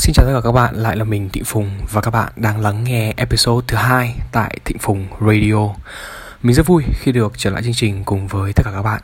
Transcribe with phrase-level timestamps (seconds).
[0.00, 2.60] Xin chào tất cả các bạn, lại là mình Thịnh Phùng và các bạn đang
[2.60, 5.68] lắng nghe episode thứ hai tại Thịnh Phùng Radio.
[6.42, 9.02] Mình rất vui khi được trở lại chương trình cùng với tất cả các bạn.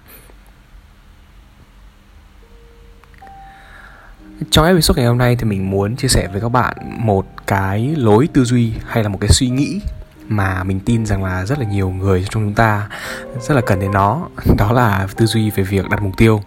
[4.50, 6.76] Trong episode ngày hôm nay thì mình muốn chia sẻ với các bạn
[7.06, 9.80] một cái lối tư duy hay là một cái suy nghĩ
[10.28, 12.88] mà mình tin rằng là rất là nhiều người trong chúng ta
[13.40, 14.28] rất là cần đến nó
[14.58, 16.42] đó là tư duy về việc đặt mục tiêu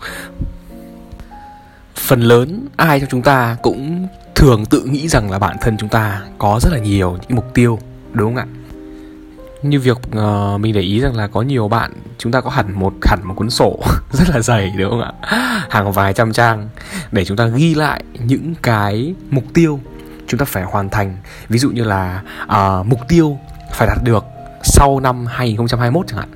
[1.95, 4.07] phần lớn ai trong chúng ta cũng
[4.39, 7.53] thường tự nghĩ rằng là bản thân chúng ta có rất là nhiều những mục
[7.53, 7.79] tiêu
[8.13, 8.45] đúng không ạ?
[9.61, 12.79] Như việc uh, mình để ý rằng là có nhiều bạn chúng ta có hẳn
[12.79, 13.79] một hẳn một cuốn sổ
[14.11, 15.13] rất là dày đúng không ạ?
[15.69, 16.69] Hàng vài trăm trang
[17.11, 19.79] để chúng ta ghi lại những cái mục tiêu
[20.27, 21.17] chúng ta phải hoàn thành.
[21.49, 23.37] Ví dụ như là uh, mục tiêu
[23.73, 24.25] phải đạt được
[24.63, 26.29] sau năm 2021 chẳng hạn.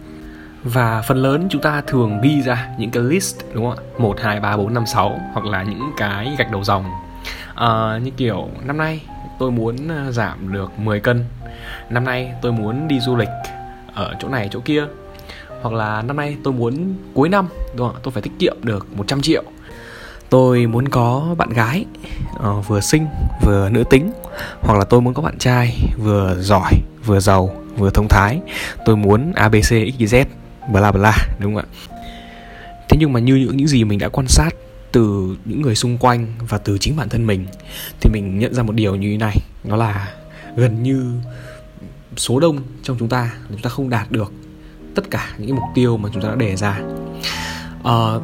[0.64, 3.98] Và phần lớn chúng ta thường ghi ra những cái list đúng không ạ?
[3.98, 6.86] 1, 2, 3, 4, 5, 6 hoặc là những cái gạch đầu dòng
[7.56, 9.02] à, như kiểu năm nay
[9.40, 11.26] tôi muốn ờ, giảm được 10 cân.
[11.90, 13.30] Năm nay tôi muốn đi du lịch
[13.94, 14.86] ở chỗ này chỗ kia.
[15.62, 17.98] Hoặc là năm nay tôi muốn cuối năm đúng không?
[18.04, 19.44] tôi phải tiết kiệm được 100 triệu.
[20.30, 21.86] Tôi muốn có bạn gái
[22.36, 23.08] uh, vừa xinh
[23.42, 24.12] vừa nữ tính.
[24.62, 26.72] Hoặc là tôi muốn có bạn trai vừa giỏi
[27.06, 28.40] vừa giàu vừa thông thái.
[28.86, 30.26] Tôi muốn abc xyz
[30.72, 31.68] bla bla đúng không ạ?
[32.90, 34.50] Thế nhưng mà như những những gì mình đã quan sát
[34.94, 37.46] từ những người xung quanh và từ chính bản thân mình
[38.02, 40.14] thì mình nhận ra một điều như thế này nó là
[40.56, 41.12] gần như
[42.18, 44.32] số đông trong chúng ta chúng ta không đạt được
[44.96, 46.82] tất cả những mục tiêu mà chúng ta đã đề ra.
[47.84, 47.94] À,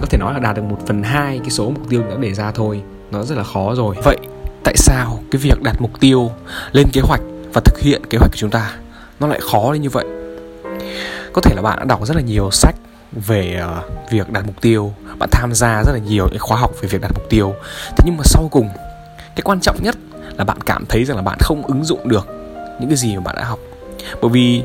[0.00, 2.34] có thể nói là đạt được một phần hai cái số mục tiêu đã đề
[2.34, 3.96] ra thôi nó rất là khó rồi.
[4.04, 4.18] Vậy
[4.64, 6.30] tại sao cái việc đặt mục tiêu
[6.72, 7.20] lên kế hoạch
[7.52, 8.76] và thực hiện kế hoạch của chúng ta
[9.20, 10.04] nó lại khó đến như vậy?
[11.32, 12.74] Có thể là bạn đã đọc rất là nhiều sách
[13.26, 14.94] về uh, việc đặt mục tiêu.
[15.18, 17.54] Bạn tham gia rất là nhiều những khóa học về việc đặt mục tiêu.
[17.96, 18.68] Thế nhưng mà sau cùng
[19.20, 19.96] cái quan trọng nhất
[20.36, 22.26] là bạn cảm thấy rằng là bạn không ứng dụng được
[22.80, 23.58] những cái gì mà bạn đã học.
[24.22, 24.62] Bởi vì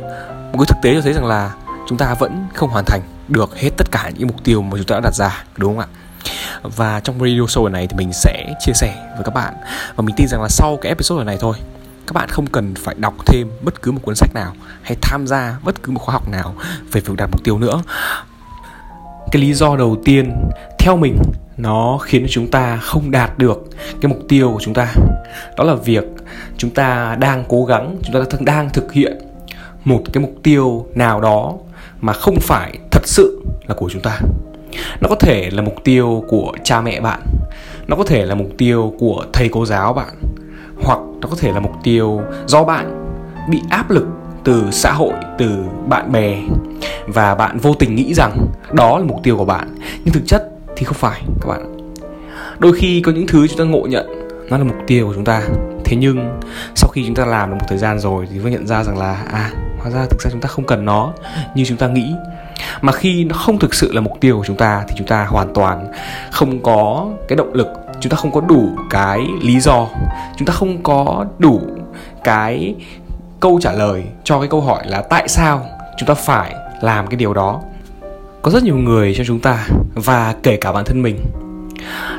[0.52, 1.54] một cái thực tế cho thấy rằng là
[1.88, 4.86] chúng ta vẫn không hoàn thành được hết tất cả những mục tiêu mà chúng
[4.86, 5.88] ta đã đặt ra đúng không ạ?
[6.64, 9.54] Và trong radio show này thì mình sẽ chia sẻ với các bạn.
[9.96, 11.56] Và mình tin rằng là sau cái episode này thôi
[12.10, 15.28] các bạn không cần phải đọc thêm bất cứ một cuốn sách nào hay tham
[15.28, 16.56] gia bất cứ một khóa học nào
[16.92, 17.82] về việc đặt mục tiêu nữa
[19.32, 20.34] cái lý do đầu tiên
[20.80, 21.18] theo mình
[21.58, 23.66] nó khiến chúng ta không đạt được
[24.02, 24.94] cái mục tiêu của chúng ta,
[25.58, 26.04] đó là việc
[26.58, 29.18] chúng ta đang cố gắng, chúng ta đang thực hiện
[29.86, 31.54] một cái mục tiêu nào đó
[32.02, 34.20] mà không phải thật sự là của chúng ta.
[35.02, 37.20] Nó có thể là mục tiêu của cha mẹ bạn,
[37.88, 40.14] nó có thể là mục tiêu của thầy cô giáo bạn,
[40.84, 43.16] hoặc nó có thể là mục tiêu do bạn
[43.50, 44.06] bị áp lực
[44.44, 45.50] từ xã hội, từ
[45.88, 46.38] bạn bè.
[47.08, 48.38] Và bạn vô tình nghĩ rằng
[48.72, 51.92] đó là mục tiêu của bạn, nhưng thực chất thì không phải, các bạn.
[52.60, 55.26] Đôi khi có những thứ chúng ta ngộ nhận, nó là mục tiêu của chúng
[55.26, 55.42] ta.
[55.86, 56.40] Thế nhưng,
[56.76, 58.98] sau khi chúng ta làm được một thời gian rồi thì mới nhận ra rằng
[58.98, 61.14] là à hóa ra thực ra chúng ta không cần nó
[61.56, 62.14] như chúng ta nghĩ.
[62.82, 65.26] Mà khi nó không thực sự là mục tiêu của chúng ta thì chúng ta
[65.26, 65.88] hoàn toàn
[66.32, 67.68] không có cái động lực,
[68.00, 69.88] chúng ta không có đủ cái lý do,
[70.38, 71.62] chúng ta không có đủ
[72.24, 72.76] cái
[73.40, 75.66] câu trả lời cho cái câu hỏi là tại sao
[75.98, 77.62] chúng ta phải làm cái điều đó.
[78.42, 81.20] Có rất nhiều người cho chúng ta và kể cả bản thân mình.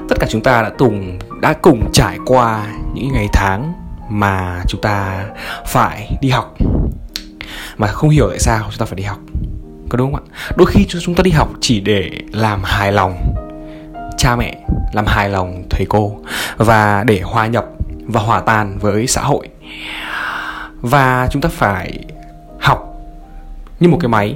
[0.09, 3.73] Tất cả chúng ta đã cùng đã cùng trải qua những ngày tháng
[4.09, 5.25] mà chúng ta
[5.67, 6.55] phải đi học.
[7.77, 9.19] Mà không hiểu tại sao chúng ta phải đi học.
[9.89, 10.53] Có đúng không ạ?
[10.57, 13.35] Đôi khi chúng ta đi học chỉ để làm hài lòng
[14.17, 14.55] cha mẹ,
[14.93, 16.17] làm hài lòng thầy cô
[16.57, 17.67] và để hòa nhập
[18.07, 19.49] và hòa tan với xã hội
[20.81, 22.05] và chúng ta phải
[22.61, 22.91] học
[23.81, 24.35] như một cái máy.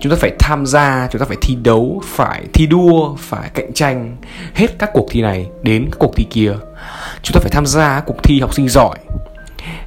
[0.00, 3.72] Chúng ta phải tham gia, chúng ta phải thi đấu, phải thi đua, phải cạnh
[3.72, 4.16] tranh
[4.54, 6.52] hết các cuộc thi này đến các cuộc thi kia.
[7.22, 8.96] Chúng ta phải tham gia cuộc thi học sinh giỏi.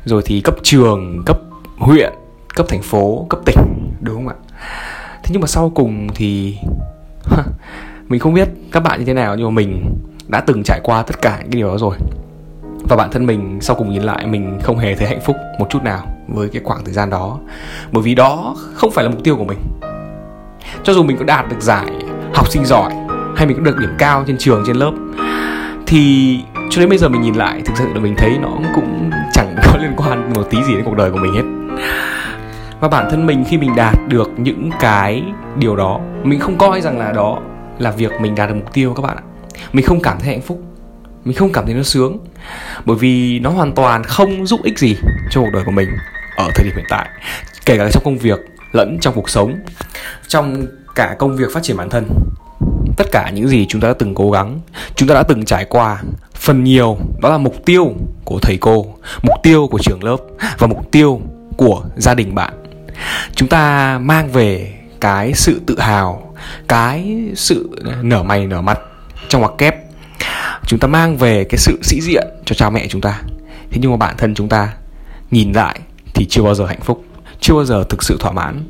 [0.06, 1.38] Rồi thì cấp trường, cấp
[1.78, 2.14] huyện,
[2.56, 3.58] cấp thành phố, cấp tỉnh,
[4.02, 4.36] đúng không ạ?
[5.24, 6.58] Thế nhưng mà sau cùng thì,
[8.08, 9.96] mình không biết các bạn như thế nào, nhưng mà mình
[10.28, 11.96] đã từng trải qua tất cả những cái điều đó rồi
[12.84, 15.68] và bản thân mình sau cùng nhìn lại, mình không hề thấy hạnh phúc một
[15.70, 17.40] chút nào với cái khoảng thời gian đó.
[17.92, 19.60] Bởi vì đó không phải là mục tiêu của mình.
[20.84, 21.86] Cho dù mình có đạt được giải
[22.34, 22.94] học sinh giỏi
[23.36, 24.92] hay mình có được điểm cao trên trường, trên lớp,
[25.88, 26.40] thì
[26.70, 29.56] cho đến bây giờ mình nhìn lại, thực sự là mình thấy nó cũng chẳng
[29.64, 31.44] có liên quan một tí gì đến cuộc đời của mình hết.
[32.80, 35.24] Và bản thân mình khi mình đạt được những cái
[35.58, 37.40] điều đó, mình không coi rằng là đó
[37.80, 39.24] là việc mình đạt được mục tiêu các bạn ạ.
[39.74, 40.62] Mình không cảm thấy hạnh phúc
[41.26, 42.18] mình không cảm thấy nó sướng.
[42.86, 44.96] Bởi vì nó hoàn toàn không giúp ích gì
[45.32, 45.90] cho cuộc đời của mình
[46.36, 47.10] ở thời điểm hiện tại.
[47.66, 48.40] Kể cả trong công việc
[48.72, 49.56] lẫn trong cuộc sống.
[50.28, 50.66] Trong
[50.96, 52.08] cả công việc phát triển bản thân.
[52.98, 54.60] Tất cả những gì chúng ta đã từng cố gắng,
[54.96, 56.02] chúng ta đã từng trải qua,
[56.36, 57.94] phần nhiều đó là mục tiêu
[58.26, 58.86] của thầy cô,
[59.24, 60.18] mục tiêu của trường lớp
[60.58, 61.22] và mục tiêu
[61.58, 62.54] của gia đình bạn.
[63.36, 66.36] Chúng ta mang về cái sự tự hào,
[66.68, 67.70] cái sự
[68.02, 68.80] nở mày nở mặt
[69.30, 69.76] trong ngoặc kép
[70.72, 73.22] chúng ta mang về cái sự sĩ diện cho cha mẹ chúng ta.
[73.72, 74.74] Thế nhưng mà bản thân chúng ta
[75.32, 75.80] nhìn lại
[76.14, 77.06] thì chưa bao giờ hạnh phúc,
[77.40, 78.64] chưa bao giờ thực sự thỏa mãn.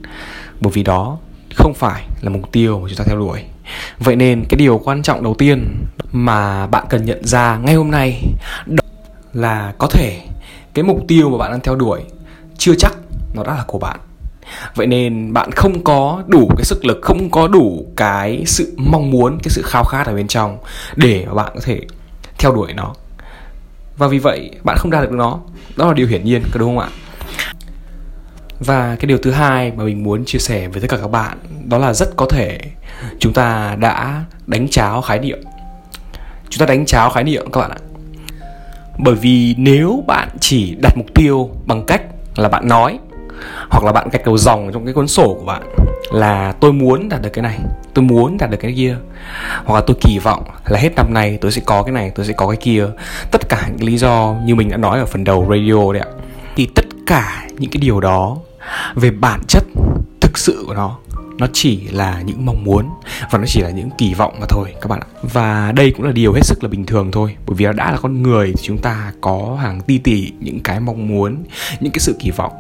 [0.62, 1.18] Bởi vì đó
[1.56, 3.44] không phải là mục tiêu mà chúng ta theo đuổi.
[4.00, 7.92] Vậy nên cái điều quan trọng đầu tiên mà bạn cần nhận ra ngay hôm
[7.92, 8.24] nay
[8.66, 8.84] đó
[9.34, 10.22] là có thể
[10.74, 12.02] cái mục tiêu mà bạn đang theo đuổi
[12.58, 12.94] chưa chắc
[13.34, 14.00] nó đã là của bạn
[14.76, 19.12] vậy nên bạn không có đủ cái sức lực, không có đủ cái sự mong
[19.12, 20.58] muốn, cái sự khao khát ở bên trong
[20.96, 21.82] để mà bạn có thể
[22.38, 22.94] theo đuổi nó.
[23.98, 25.40] Và vì vậy, bạn không đạt được nó.
[25.76, 26.90] Đó là điều hiển nhiên, có đúng không ạ?
[28.60, 31.38] Và cái điều thứ hai mà mình muốn chia sẻ với tất cả các bạn,
[31.66, 32.60] đó là rất có thể
[33.20, 35.40] chúng ta đã đánh cháo khái niệm.
[36.50, 37.78] Chúng ta đánh cháo khái niệm, các bạn ạ.
[39.00, 42.02] Bởi vì nếu bạn chỉ đặt mục tiêu bằng cách
[42.36, 43.00] là bạn nói
[43.70, 45.62] hoặc là bạn gạch đầu dòng trong cái cuốn sổ của bạn
[46.12, 47.60] là tôi muốn đạt được cái này,
[47.94, 48.96] tôi muốn đạt được cái kia.
[49.66, 52.26] Hoặc là tôi kỳ vọng là hết năm nay tôi sẽ có cái này, tôi
[52.26, 52.86] sẽ có cái kia.
[53.32, 56.10] Tất cả những lý do như mình đã nói ở phần đầu radio đấy ạ.
[56.56, 58.38] Thì tất cả những cái điều đó
[58.96, 59.64] về bản chất,
[60.22, 60.98] thực sự của nó
[61.38, 62.90] nó chỉ là những mong muốn
[63.32, 65.08] và nó chỉ là những kỳ vọng mà thôi các bạn ạ.
[65.22, 67.98] Và đây cũng là điều hết sức là bình thường thôi, bởi vì đã là
[68.02, 71.44] con người thì chúng ta có hàng ti tỷ những cái mong muốn,
[71.80, 72.52] những cái sự kỳ vọng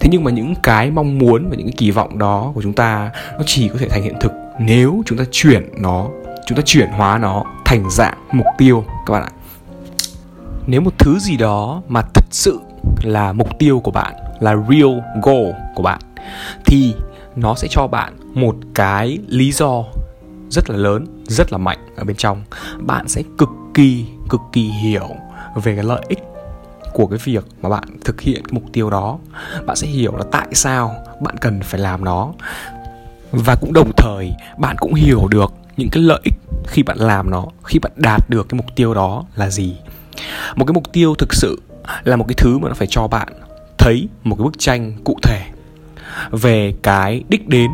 [0.00, 2.72] thế nhưng mà những cái mong muốn và những cái kỳ vọng đó của chúng
[2.72, 6.08] ta, nó chỉ có thể thành hiện thực nếu chúng ta chuyển nó,
[6.46, 9.30] chúng ta chuyển hóa nó thành dạng, mục tiêu, các bạn ạ.
[10.66, 12.60] Nếu một thứ gì đó mà thật sự
[13.02, 16.00] là mục tiêu của bạn, là real goal của bạn,
[16.66, 16.94] thì
[17.36, 19.84] nó sẽ cho bạn một cái lý do
[20.50, 22.42] rất là lớn, rất là mạnh ở bên trong.
[22.78, 25.08] Bạn sẽ cực kỳ cực kỳ hiểu
[25.54, 26.18] về cái lợi ích
[26.92, 29.18] của cái việc mà bạn thực hiện cái mục tiêu đó.
[29.66, 32.32] Bạn sẽ hiểu là tại sao bạn cần phải làm nó.
[33.32, 36.34] Và cũng đồng thời, bạn cũng hiểu được những cái lợi ích
[36.66, 39.76] khi bạn làm nó, khi bạn đạt được cái mục tiêu đó là gì.
[40.56, 41.62] Một cái mục tiêu thực sự
[42.04, 43.28] là một cái thứ mà nó phải cho bạn
[43.78, 45.42] thấy một cái bức tranh cụ thể
[46.30, 47.70] về cái đích đến,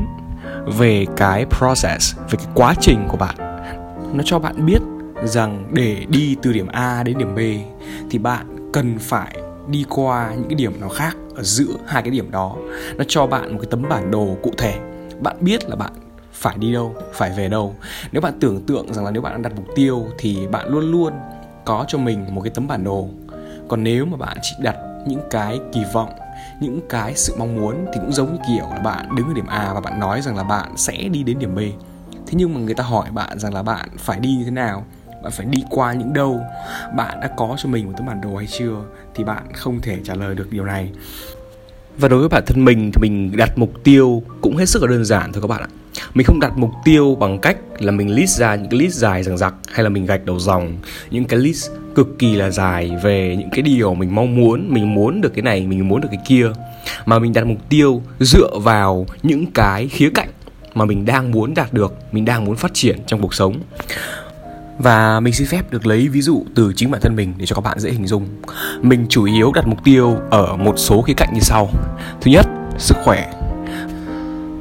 [0.66, 3.34] về cái process, về cái quá trình của bạn.
[4.12, 4.78] Nó cho bạn biết
[5.24, 7.38] rằng để đi từ điểm A đến điểm B
[8.10, 9.36] thì bạn cần phải
[9.68, 12.56] đi qua những cái điểm nào khác ở giữa hai cái điểm đó.
[12.96, 14.78] Nó cho bạn một cái tấm bản đồ cụ thể.
[15.20, 15.92] Bạn biết là bạn
[16.32, 17.74] phải đi đâu, phải về đâu.
[18.12, 21.12] Nếu bạn tưởng tượng rằng là nếu bạn đặt mục tiêu thì bạn luôn luôn
[21.64, 23.08] có cho mình một cái tấm bản đồ.
[23.68, 26.10] Còn nếu mà bạn chỉ đặt những cái kỳ vọng,
[26.60, 29.46] những cái sự mong muốn thì cũng giống như kiểu là bạn đứng ở điểm
[29.46, 31.58] A và bạn nói rằng là bạn sẽ đi đến điểm B.
[32.26, 34.84] Thế nhưng mà người ta hỏi bạn rằng là bạn phải đi như thế nào?
[35.24, 36.40] Bạn phải đi qua những đâu?
[36.96, 38.76] Bạn đã có cho mình một tấm bản đồ hay chưa?
[39.14, 40.90] Thì bạn không thể trả lời được điều này.
[41.98, 44.88] Và đối với bản thân mình thì mình đặt mục tiêu cũng hết sức là
[44.88, 45.68] đơn giản thôi các bạn ạ.
[46.14, 49.22] Mình không đặt mục tiêu bằng cách là mình list ra những cái list dài
[49.22, 50.76] dằng dặc hay là mình gạch đầu dòng,
[51.10, 54.94] những cái list cực kỳ là dài về những cái điều mình mong muốn, mình
[54.94, 56.46] muốn được cái này, mình muốn được cái kia.
[57.06, 60.28] Mà mình đặt mục tiêu dựa vào những cái khía cạnh
[60.74, 63.58] mà mình đang muốn đạt được, mình đang muốn phát triển trong cuộc sống
[64.78, 67.54] và mình xin phép được lấy ví dụ từ chính bản thân mình để cho
[67.54, 68.26] các bạn dễ hình dung.
[68.82, 71.68] Mình chủ yếu đặt mục tiêu ở một số khía cạnh như sau.
[72.20, 72.46] Thứ nhất
[72.78, 73.32] sức khỏe.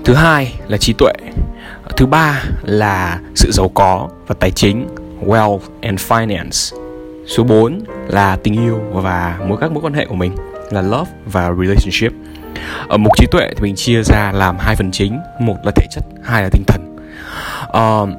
[0.06, 1.14] Thứ hai là trí tuệ.
[1.98, 4.88] Thứ ba là sự giàu có và tài chính
[5.26, 6.78] wealth and finance.
[7.28, 10.36] Số 4 là tình yêu và mối các mối quan hệ của mình
[10.72, 12.14] là love và relationship.
[12.88, 15.20] Ở mục trí tuệ thì mình chia ra làm hai phần chính.
[15.40, 16.98] Một là thể chất hai là tinh thần.
[17.68, 18.10] Uh,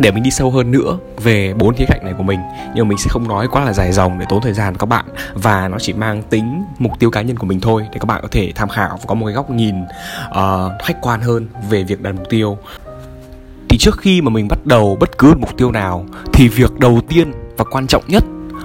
[0.00, 2.40] để mình đi sâu hơn nữa về bốn khía cạnh này của mình.
[2.74, 4.86] Nhưng mà mình sẽ không nói quá là dài dòng để tốn thời gian các
[4.86, 5.04] bạn.
[5.34, 8.22] Và nó chỉ mang tính mục tiêu cá nhân của mình thôi để các bạn
[8.22, 9.74] có thể tham khảo và có một cái góc nhìn
[10.28, 12.58] uh, khách quan hơn về việc đặt mục tiêu.
[13.68, 17.00] Thì trước khi mà mình bắt đầu bất cứ mục tiêu nào thì việc đầu
[17.08, 18.24] tiên và quan trọng nhất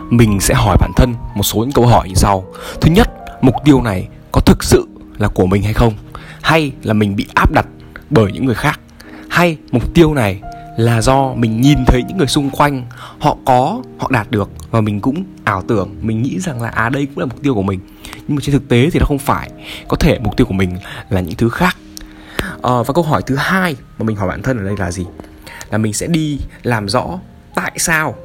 [0.09, 2.45] mình sẽ hỏi bản thân một số những câu hỏi như sau.
[2.81, 3.09] Thứ nhất
[3.41, 5.93] mục tiêu này có thực sự là của mình hay không?
[6.41, 7.65] Hay là mình bị áp đặt
[8.09, 8.79] bởi những người khác?
[9.29, 10.41] Hay mục tiêu này
[10.77, 12.85] là do mình nhìn thấy những người xung quanh
[13.19, 16.89] họ có họ đạt được và mình cũng ảo tưởng mình nghĩ rằng là à
[16.89, 17.79] đây cũng là mục tiêu của mình.
[18.27, 19.51] Nhưng mà trên thực tế thì nó không phải.
[19.87, 20.77] Có thể mục tiêu của mình
[21.09, 21.77] là những thứ khác.
[22.63, 25.05] À, và câu hỏi thứ hai mà mình hỏi bản thân ở đây là gì?
[25.71, 27.19] Là mình sẽ đi làm rõ
[27.55, 28.15] tại sao?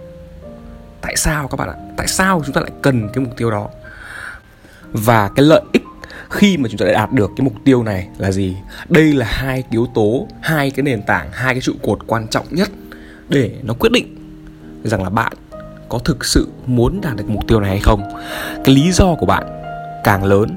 [1.01, 1.75] Tại sao các bạn ạ?
[1.97, 3.69] Tại sao chúng ta lại cần cái mục tiêu đó?
[4.93, 5.83] Và cái lợi ích
[6.31, 8.57] khi mà chúng ta đã đạt được cái mục tiêu này là gì?
[8.89, 12.47] Đây là hai yếu tố, hai cái nền tảng, hai cái trụ cột quan trọng
[12.51, 12.71] nhất
[13.29, 14.17] để nó quyết định
[14.85, 15.33] rằng là bạn
[15.89, 18.03] có thực sự muốn đạt được mục tiêu này hay không.
[18.65, 19.47] Cái lý do của bạn
[20.05, 20.57] càng lớn,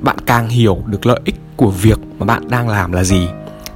[0.00, 3.28] bạn càng hiểu được lợi ích của việc mà bạn đang làm là gì,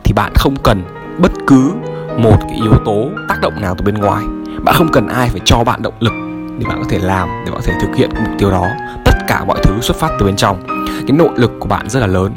[0.04, 0.82] thì bạn không cần
[1.18, 1.72] bất cứ
[2.18, 4.24] một cái yếu tố tác động nào từ bên ngoài.
[4.64, 6.12] Bạn không cần ai phải cho bạn động lực
[6.58, 8.68] để bạn có thể làm, để bạn có thể thực hiện mục tiêu đó.
[9.04, 10.66] Tất cả mọi thứ xuất phát từ bên trong.
[11.08, 12.34] Cái nội lực của bạn rất là lớn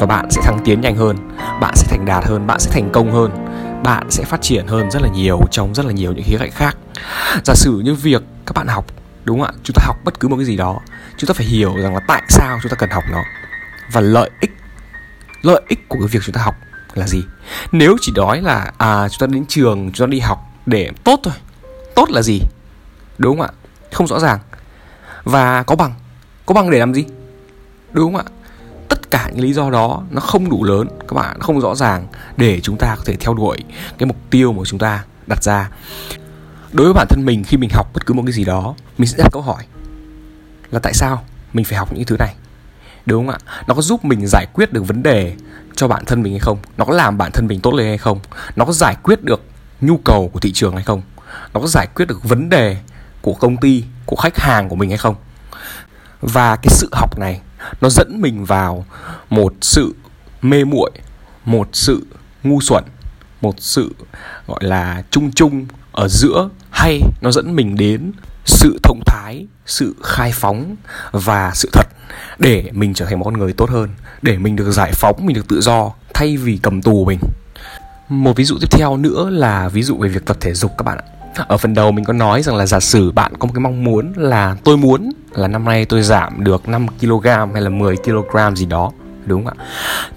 [0.00, 1.16] và bạn sẽ thăng tiến nhanh hơn,
[1.60, 3.30] bạn sẽ thành đạt hơn, bạn sẽ thành công hơn,
[3.84, 6.50] bạn sẽ phát triển hơn rất là nhiều trong rất là nhiều những khía cạnh
[6.50, 6.76] khác.
[7.44, 8.86] Giả sử như việc các bạn học,
[9.24, 9.52] đúng không ạ?
[9.64, 10.80] Chúng ta học bất cứ một cái gì đó,
[11.16, 13.22] chúng ta phải hiểu rằng là tại sao chúng ta cần học nó.
[13.92, 14.50] Và lợi ích
[15.42, 16.54] lợi ích của cái việc chúng ta học
[16.94, 17.24] là gì?
[17.72, 21.20] Nếu chỉ nói là à chúng ta đến trường, chúng ta đi học để tốt
[21.22, 21.34] thôi,
[21.94, 22.40] tốt là gì?
[23.18, 23.52] Đúng không ạ?
[23.92, 24.38] Không rõ ràng.
[25.24, 25.94] Và có bằng
[26.50, 27.04] có bằng để làm gì?
[27.92, 28.32] Đúng không ạ?
[28.88, 32.06] Tất cả những lý do đó nó không đủ lớn, các bạn, không rõ ràng
[32.36, 33.58] để chúng ta có thể theo đuổi
[33.98, 35.70] cái mục tiêu mà chúng ta đặt ra.
[36.72, 39.08] Đối với bản thân mình, khi mình học bất cứ một cái gì đó, mình
[39.08, 39.64] sẽ đặt câu hỏi
[40.70, 42.34] là tại sao mình phải học những thứ này?
[43.06, 43.62] Đúng không ạ?
[43.66, 45.34] Nó có giúp mình giải quyết được vấn đề
[45.76, 46.58] cho bản thân mình hay không?
[46.76, 48.20] Nó có làm bản thân mình tốt lên hay không?
[48.56, 49.42] Nó có giải quyết được
[49.80, 51.02] nhu cầu của thị trường hay không?
[51.54, 52.76] Nó có giải quyết được vấn đề
[53.22, 55.14] của công ty, của khách hàng của mình hay không?
[56.20, 57.40] Và cái sự học này,
[57.80, 58.86] nó dẫn mình vào
[59.30, 59.94] một sự
[60.42, 60.90] mê muội,
[61.44, 62.06] một sự
[62.42, 62.84] ngu xuẩn,
[63.40, 63.94] một sự,
[64.46, 68.12] gọi là, chung chung ở giữa, hay nó dẫn mình đến
[68.44, 70.76] sự thông thái, sự khai phóng
[71.12, 71.86] và sự thật
[72.38, 73.88] để mình trở thành một con người tốt hơn,
[74.22, 77.18] để mình được giải phóng, mình được tự do thay vì cầm tù mình.
[78.08, 80.82] Một ví dụ tiếp theo nữa là ví dụ về việc tập thể dục các
[80.84, 83.52] bạn ạ ở phần đầu mình có nói rằng là giả sử bạn có một
[83.54, 87.62] cái mong muốn là tôi muốn là năm nay tôi giảm được 5 kg hay
[87.62, 88.92] là 10 kg gì đó,
[89.26, 89.64] đúng không ạ?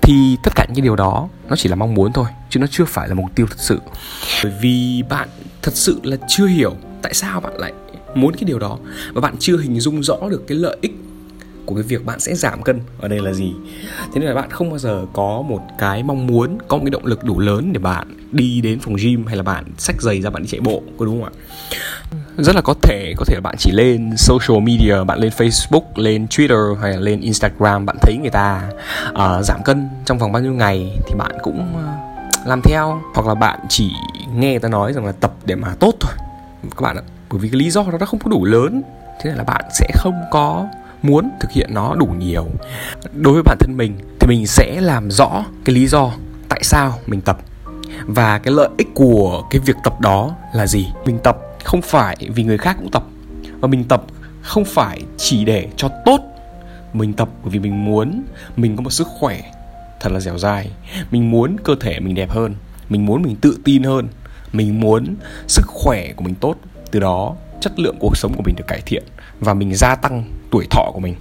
[0.02, 2.86] Thì tất cả những điều đó nó chỉ là mong muốn thôi, chứ nó chưa
[2.86, 3.80] phải là mục tiêu thật sự.
[4.44, 5.30] Bởi vì bạn
[5.62, 7.74] thật sự là chưa hiểu tại sao bạn lại
[8.16, 8.78] muốn cái điều đó,
[9.14, 10.92] và bạn chưa hình dung rõ được cái lợi ích
[11.66, 13.54] của cái việc bạn sẽ giảm cân ở đây là gì?
[14.14, 16.92] Thế nên là bạn không bao giờ có một cái mong muốn có một cái
[16.92, 20.22] động lực đủ lớn để bạn đi đến phòng gym hay là bạn xách giày
[20.22, 21.40] ra bạn đi chạy bộ có đúng không ạ?
[22.38, 25.84] Rất là có thể có thể là bạn chỉ lên social media bạn lên facebook
[25.96, 28.70] lên twitter hay là lên instagram bạn thấy người ta
[29.10, 33.02] uh, giảm cân trong vòng bao nhiêu ngày thì bạn cũng uh, làm theo.
[33.14, 33.92] Hoặc là bạn chỉ
[34.36, 36.14] nghe người ta nói rằng là tập để mà tốt thôi.
[36.64, 38.84] Các bạn ạ bởi vì cái lý do đó nó không có đủ lớn.
[39.22, 40.68] Thế nên là bạn sẽ không có
[41.04, 42.48] muốn thực hiện nó đủ nhiều.
[43.14, 46.12] Đối với bản thân mình thì mình sẽ làm rõ cái lý do
[46.50, 47.38] tại sao mình tập
[48.06, 50.88] và cái lợi ích của cái việc tập đó là gì.
[51.06, 53.04] Mình tập không phải vì người khác cũng tập
[53.60, 54.04] và mình tập
[54.42, 56.20] không phải chỉ để cho tốt.
[56.94, 58.24] Mình tập vì mình muốn
[58.56, 59.42] mình có một sức khỏe
[60.00, 60.72] thật là dẻo dai.
[61.12, 62.56] Mình muốn cơ thể mình đẹp hơn,
[62.90, 64.08] mình muốn mình tự tin hơn,
[64.54, 65.16] mình muốn
[65.48, 66.56] sức khỏe của mình tốt.
[66.92, 69.04] Từ đó, chất lượng cuộc sống của mình được cải thiện
[69.40, 71.16] và mình gia tăng tuổi thọ của mình.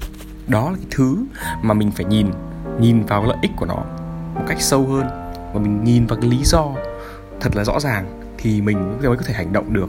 [0.49, 1.17] Đó là cái thứ
[1.63, 2.27] mà mình phải nhìn
[2.81, 3.77] nhìn vào lợi ích của nó
[4.35, 5.07] một cách sâu hơn.
[5.55, 6.69] Và mình nhìn vào cái lý do
[7.41, 9.89] thật là rõ ràng thì mình mới có thể hành động được.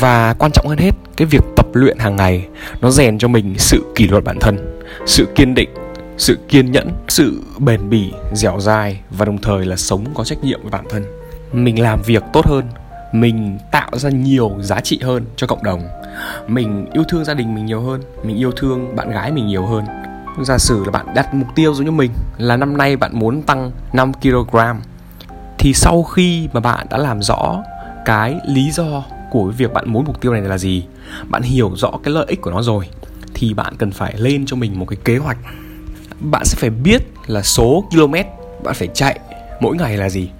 [0.00, 2.48] Và quan trọng hơn hết, cái việc tập luyện hàng ngày
[2.80, 5.70] nó rèn cho mình sự kỷ luật bản thân, sự kiên định,
[6.18, 10.44] sự kiên nhẫn, sự bền bỉ, dẻo dai và đồng thời là sống có trách
[10.44, 11.04] nhiệm với bản thân.
[11.52, 12.64] Mình làm việc tốt hơn
[13.12, 15.82] mình tạo ra nhiều giá trị hơn cho cộng đồng.
[16.46, 19.66] Mình yêu thương gia đình mình nhiều hơn, mình yêu thương bạn gái mình nhiều
[19.66, 19.84] hơn.
[20.42, 23.42] Giả sử là bạn đặt mục tiêu giống như mình, là năm nay bạn muốn
[23.42, 24.56] tăng 5 kg
[25.58, 27.62] thì sau khi mà bạn đã làm rõ
[28.04, 30.84] cái lý do của việc bạn muốn mục tiêu này là gì,
[31.28, 32.88] bạn hiểu rõ cái lợi ích của nó rồi,
[33.34, 35.38] thì bạn cần phải lên cho mình một cái kế hoạch.
[36.20, 38.14] Bạn sẽ phải biết là số km
[38.64, 39.20] bạn phải chạy
[39.60, 40.30] mỗi ngày là gì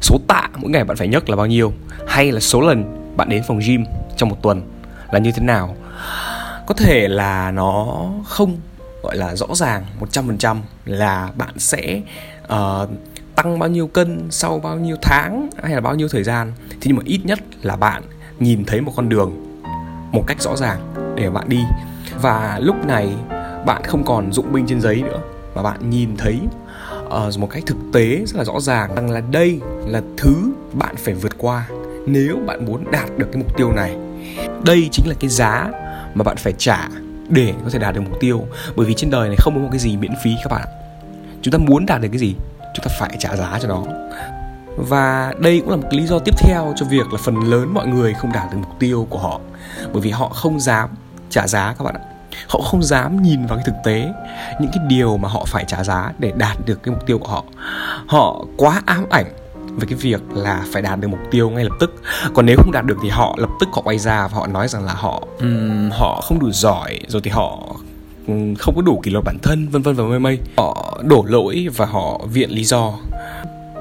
[0.00, 1.72] số tạ mỗi ngày bạn phải nhấc là bao nhiêu?
[2.06, 2.84] Hay là số lần
[3.16, 3.84] bạn đến phòng gym
[4.16, 4.62] trong một tuần
[5.10, 5.76] là như thế nào?
[6.66, 8.56] Có thể là nó không
[9.02, 12.00] gọi là rõ ràng 100% là bạn sẽ
[12.44, 12.88] uh,
[13.34, 16.52] tăng bao nhiêu cân sau bao nhiêu tháng hay là bao nhiêu thời gian.
[16.70, 18.02] Thì nhưng mà ít nhất là bạn
[18.38, 19.46] nhìn thấy một con đường
[20.12, 20.80] một cách rõ ràng
[21.16, 21.60] để bạn đi.
[22.22, 23.08] Và lúc này
[23.66, 25.20] bạn không còn dụng binh trên giấy nữa
[25.54, 26.40] mà bạn nhìn thấy
[27.28, 30.96] uh, một cách thực tế rất là rõ ràng rằng là đây là thứ bạn
[30.96, 31.68] phải vượt qua
[32.06, 33.96] nếu bạn muốn đạt được cái mục tiêu này.
[34.64, 35.70] Đây chính là cái giá
[36.14, 36.88] mà bạn phải trả
[37.28, 38.44] để có thể đạt được mục tiêu
[38.76, 40.68] bởi vì trên đời này không có một cái gì miễn phí các bạn
[41.42, 42.34] chúng ta muốn đạt được cái gì
[42.74, 43.84] chúng ta phải trả giá cho nó.
[44.76, 47.74] Và đây cũng là một cái lý do tiếp theo cho việc là phần lớn
[47.74, 49.40] mọi người không đạt được mục tiêu của họ
[49.92, 50.90] bởi vì họ không dám
[51.30, 52.09] trả giá các bạn ạ
[52.48, 54.12] họ không dám nhìn vào cái thực tế
[54.60, 57.28] những cái điều mà họ phải trả giá để đạt được cái mục tiêu của
[57.28, 57.44] họ.
[58.06, 59.26] Họ quá ám ảnh
[59.76, 62.02] về cái việc là phải đạt được mục tiêu ngay lập tức.
[62.34, 64.68] Còn nếu không đạt được thì họ lập tức họ quay ra và họ nói
[64.68, 67.58] rằng là họ um, họ không đủ giỏi rồi thì họ
[68.58, 70.38] không có đủ kỷ luật bản thân vân vân và mây mây.
[70.56, 72.92] Họ đổ lỗi và họ viện lý do.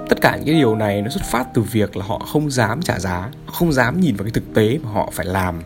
[0.09, 2.81] Tất cả những cái điều này nó xuất phát từ việc là họ không dám
[2.81, 5.61] trả giá không dám nhìn vào cái thực tế mà họ phải làm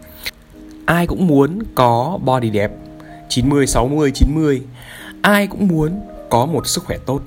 [0.86, 2.72] ai cũng muốn có body đẹp.
[3.30, 4.62] 90 60 90
[5.22, 7.22] ai cũng muốn có một sức khỏe tốt.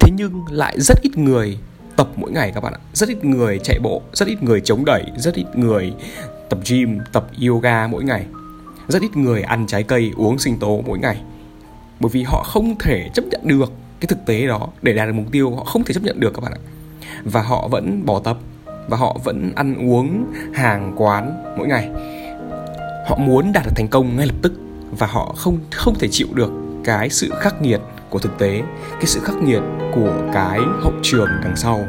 [0.00, 1.58] Thế nhưng lại rất ít người
[1.96, 2.80] tập mỗi ngày các bạn ạ.
[2.92, 5.92] Rất ít người chạy bộ, rất ít người chống đẩy, rất ít người
[6.48, 8.26] tập gym, tập yoga mỗi ngày.
[8.88, 11.20] Rất ít người ăn trái cây, uống sinh tố mỗi ngày.
[12.00, 14.68] Bởi vì họ không thể chấp nhận được cái thực tế đó.
[14.82, 16.60] Để đạt được mục tiêu, họ không thể chấp nhận được các bạn ạ.
[17.24, 18.38] Và họ vẫn bỏ tập.
[18.88, 21.90] Và họ vẫn ăn uống, hàng quán mỗi ngày
[23.10, 24.52] họ muốn đạt được thành công ngay lập tức
[24.98, 26.50] và họ không không thể chịu được
[26.84, 29.62] cái sự khắc nghiệt của thực tế, cái sự khắc nghiệt
[29.94, 31.84] của cái hậu trường đằng sau.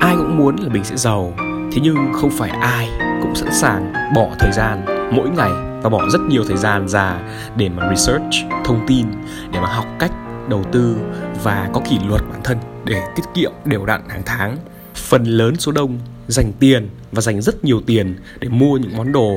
[0.00, 1.32] Ai cũng muốn là mình sẽ giàu,
[1.72, 2.88] thế nhưng không phải ai
[3.22, 4.84] cũng sẵn sàng bỏ thời gian
[5.16, 5.50] mỗi ngày
[5.82, 7.20] và bỏ rất nhiều thời gian ra
[7.56, 8.34] để mà research,
[8.64, 9.06] thông tin,
[9.52, 10.12] để mà học cách
[10.48, 10.96] đầu tư
[11.42, 14.56] và có kỷ luật bản thân để tiết kiệm, đều đặn hàng tháng.
[14.94, 15.98] Phần lớn số đông
[16.28, 19.32] dành tiền và dành rất nhiều tiền để mua những món đồ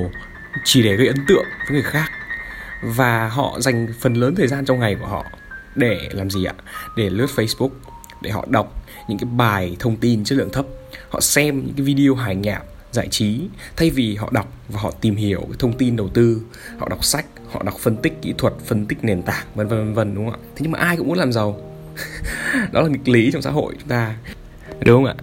[0.63, 2.11] chỉ để gây ấn tượng với người khác.
[2.81, 5.25] Và họ dành phần lớn thời gian trong ngày của họ
[5.75, 6.53] để làm gì ạ?
[6.95, 7.69] Để lướt facebook,
[8.21, 10.65] để họ đọc những cái bài thông tin chất lượng thấp.
[11.09, 12.61] Họ xem những cái video hài nhảm
[12.91, 13.41] giải trí
[13.75, 16.41] thay vì họ đọc và họ tìm hiểu cái thông tin đầu tư.
[16.77, 19.79] Họ đọc sách, họ đọc phân tích kỹ thuật, phân tích nền tảng, vân vân
[19.79, 20.45] vân vân, đúng không ạ?
[20.55, 21.61] Thế nhưng mà ai cũng muốn làm giàu.
[22.71, 24.15] Đó là nghịch lý trong xã hội chúng ta.
[24.85, 25.15] Đúng không ạ?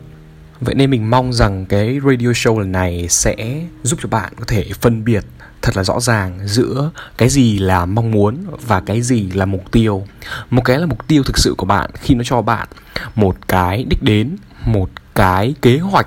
[0.60, 4.44] Vậy nên mình mong rằng cái radio show lần này sẽ giúp cho bạn có
[4.46, 5.24] thể phân biệt
[5.62, 9.72] thật là rõ ràng giữa cái gì là mong muốn và cái gì là mục
[9.72, 10.06] tiêu.
[10.50, 12.68] Một cái là mục tiêu thực sự của bạn khi nó cho bạn
[13.14, 16.06] một cái đích đến một cái kế hoạch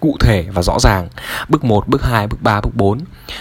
[0.00, 1.08] cụ thể và rõ ràng.
[1.48, 2.98] Bước 1, bước 2, bước 3, bước 4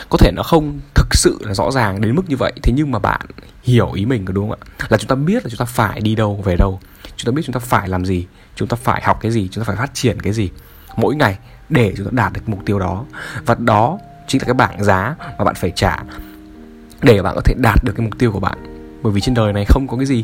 [0.09, 2.91] có thể nó không thực sự là rõ ràng đến mức như vậy thế nhưng
[2.91, 3.21] mà bạn
[3.63, 4.85] hiểu ý mình có đúng không ạ?
[4.89, 6.79] Là chúng ta biết là chúng ta phải đi đâu về đâu
[7.17, 8.25] chúng ta biết chúng ta phải làm gì,
[8.55, 10.49] chúng ta phải học cái gì, chúng ta phải phát triển cái gì
[10.95, 11.37] mỗi ngày
[11.69, 13.05] để chúng ta đạt được mục tiêu đó.
[13.45, 16.03] Và đó chính là cái bảng giá mà bạn phải trả
[17.01, 18.57] để bạn có thể đạt được cái mục tiêu của bạn.
[19.03, 20.23] Bởi vì trên đời này không có cái gì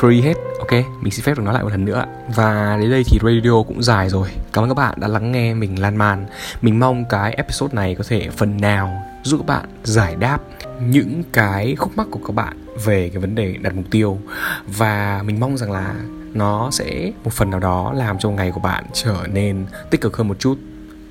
[0.00, 0.72] free hết, ok?
[1.00, 2.04] Mình xin phép được nói lại một lần nữa.
[2.34, 4.28] Và đến đây thì radio cũng dài rồi.
[4.52, 6.26] Cảm ơn các bạn đã lắng nghe mình lan man.
[6.62, 10.38] Mình mong cái episode này có thể phần nào giúp các bạn giải đáp
[10.80, 14.18] những cái khúc mắc của các bạn về cái vấn đề đặt mục tiêu.
[14.66, 15.94] Và mình mong rằng là
[16.34, 20.16] nó sẽ một phần nào đó làm cho ngày của bạn trở nên tích cực
[20.16, 20.58] hơn một chút,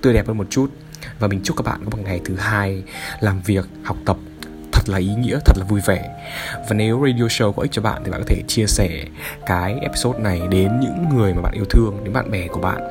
[0.01, 0.71] tươi đẹp hơn một chút.
[1.19, 2.83] Và mình chúc các bạn có một ngày thứ hai
[3.19, 4.17] làm việc, học tập
[4.71, 6.15] thật là ý nghĩa, thật là vui vẻ.
[6.69, 8.89] Và nếu radio show có ích cho bạn thì bạn có thể chia sẻ
[9.45, 12.81] cái episode này đến những người mà bạn yêu thương, đến bạn bè của bạn.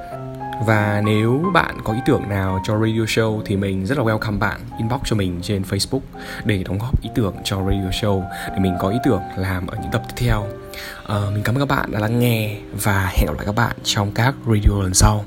[0.67, 4.39] Và nếu bạn có ý tưởng nào cho radio show thì mình rất là welcome
[4.39, 6.01] bạn inbox cho mình trên Facebook
[6.45, 9.77] để đóng góp ý tưởng cho radio show, để mình có ý tưởng làm ở
[9.83, 10.60] những tập tiếp theo.
[11.03, 13.77] Uh, mình cảm ơn các bạn đã lắng nghe và hẹn gặp lại các bạn
[13.85, 15.25] trong các radio lần sau.